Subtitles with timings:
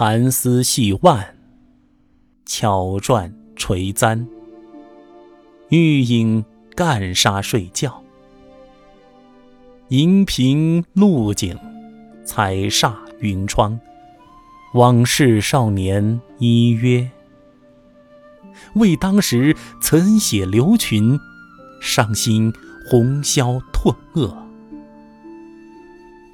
[0.00, 1.34] 蚕丝系腕，
[2.46, 4.28] 巧转垂簪。
[5.70, 6.44] 玉影
[6.76, 8.00] 干沙睡觉，
[9.88, 11.58] 银屏露井，
[12.24, 13.80] 彩煞云窗。
[14.74, 17.10] 往事少年依约，
[18.76, 21.18] 为当时曾写流群，
[21.80, 22.52] 伤心
[22.88, 24.46] 红消褪恶。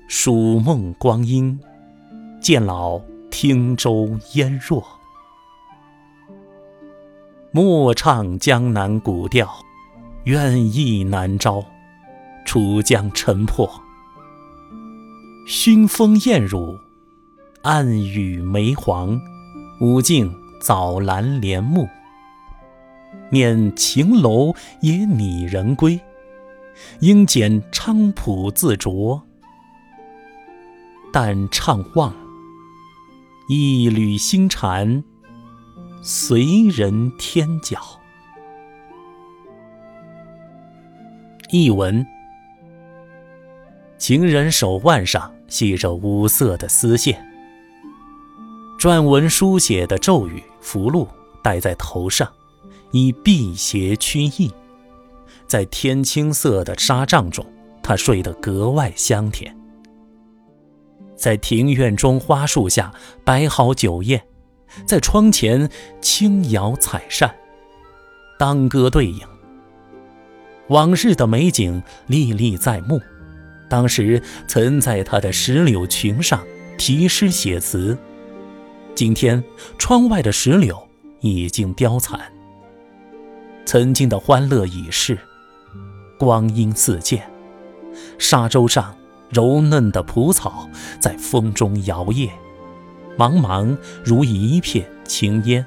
[0.07, 1.59] 数梦光阴，
[2.43, 3.01] 渐老
[3.37, 4.87] 汀洲烟弱。
[7.51, 9.53] 莫唱江南古调，
[10.23, 11.65] 愿意难招，
[12.47, 13.69] 楚江沉破。
[15.49, 16.79] 熏风艳乳。
[17.63, 19.21] 暗雨梅黄，
[19.81, 21.89] 舞径早兰帘幕。
[23.31, 26.01] 念秦楼也拟人归，
[27.01, 29.21] 应剪菖蒲自酌。
[31.13, 32.15] 但怅望，
[33.47, 35.05] 一缕星蝉，
[36.03, 37.79] 随人天角。
[41.51, 42.07] 译文：
[43.99, 47.23] 情人手腕上系着五色的丝线。
[48.79, 51.07] 篆文书写的咒语符箓
[51.43, 52.27] 戴在头上，
[52.93, 54.51] 以辟邪驱疫。
[55.47, 57.45] 在天青色的纱帐中，
[57.83, 59.55] 他睡得格外香甜。
[61.17, 62.93] 在庭院中花树下
[63.25, 64.23] 摆好酒宴，
[64.87, 65.69] 在窗前
[66.01, 67.35] 轻摇彩扇，
[68.39, 69.21] 当歌对影。
[70.69, 73.01] 往日的美景历历在目。
[73.69, 76.45] 当时曾在他的石榴裙上
[76.77, 77.97] 题诗写词。
[78.95, 79.43] 今天，
[79.79, 80.89] 窗外的石榴
[81.21, 82.21] 已经凋残。
[83.65, 85.19] 曾经的欢乐已逝，
[86.19, 87.29] 光阴似箭。
[88.19, 88.95] 沙洲上
[89.35, 92.31] 柔嫩的蒲草在风中摇曳，
[93.19, 95.67] 茫茫如一片青烟。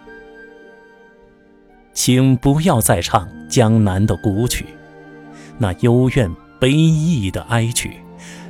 [1.93, 4.65] 请不要再唱江南的古曲，
[5.57, 7.97] 那幽怨悲意的哀曲，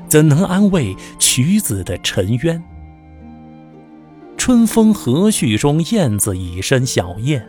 [0.07, 2.63] 怎能安慰曲子的沉冤？
[4.37, 7.41] 春风和煦中，燕子已生小燕；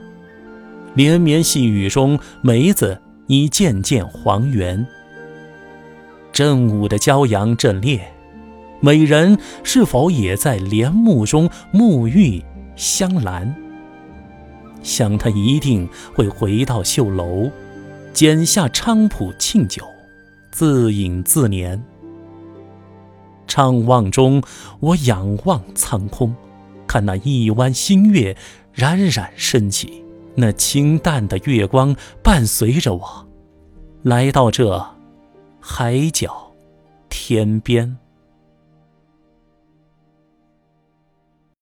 [0.94, 4.86] 连绵细雨中，梅子已渐渐黄圆。
[6.38, 8.12] 正午的骄阳正烈，
[8.78, 12.40] 美人是否也在帘幕中沐浴
[12.76, 13.52] 香兰？
[14.80, 17.50] 想他一定会回到绣楼，
[18.12, 19.82] 剪下菖蒲庆酒，
[20.52, 21.76] 自饮自怜。
[23.48, 24.40] 怅望中，
[24.78, 26.32] 我仰望苍空。
[26.86, 28.36] 看那一弯新月
[28.72, 30.04] 冉冉升起，
[30.36, 33.26] 那清淡的月光伴随着我，
[34.04, 34.96] 来到这
[35.70, 36.56] 海角
[37.10, 38.07] 天边。